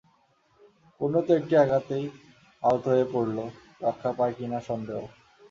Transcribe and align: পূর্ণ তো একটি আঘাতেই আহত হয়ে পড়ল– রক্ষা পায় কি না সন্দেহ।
পূর্ণ 1.01 1.15
তো 1.27 1.31
একটি 1.39 1.53
আঘাতেই 1.63 2.05
আহত 2.63 2.83
হয়ে 2.87 3.05
পড়ল– 3.13 3.39
রক্ষা 3.81 4.11
পায় 4.17 4.33
কি 4.37 4.45
না 4.51 4.59
সন্দেহ। 4.69 4.99